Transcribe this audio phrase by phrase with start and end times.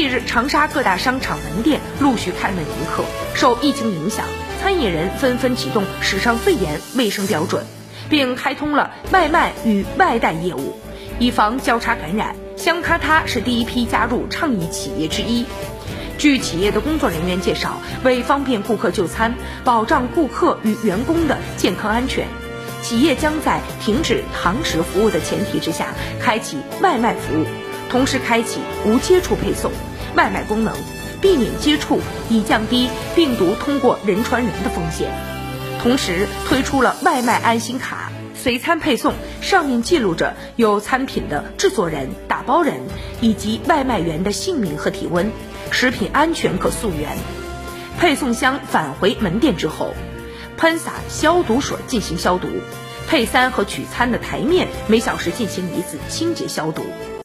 [0.00, 3.04] 近日，长沙各大商场门店陆续开门迎客。
[3.34, 4.24] 受疫情影响，
[4.58, 7.66] 餐饮人纷纷启动史上最严卫生标准，
[8.08, 10.74] 并开通了外卖与外带业务，
[11.18, 12.34] 以防交叉感染。
[12.56, 15.44] 香咔咔是第一批加入倡议企业之一。
[16.16, 22.26] 据企业的工作人员介绍，为方便顾客就餐，保障顾客与员工的健康安全，
[22.80, 25.88] 企业将在停止堂食服务的前提之下，
[26.18, 27.44] 开启外卖服务。
[27.90, 29.72] 同时开启无接触配送、
[30.16, 30.74] 外卖功能，
[31.20, 35.10] 避免接触，以降低病毒通过人传人的风险。
[35.82, 42.76] 同时推出了外卖安心卡，随餐配送上面记录着有餐品的制作人、打包人
[43.20, 45.30] 以及外卖员的姓名和体温，
[45.70, 47.16] 食品安全可溯源。
[47.98, 49.94] 配送箱返回门店之后，
[50.56, 52.48] 喷洒消毒水进行消毒。
[53.08, 56.82] 配餐和取餐的台面每小时进行一次清洁消毒。